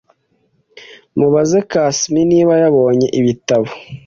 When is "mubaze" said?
1.17-1.59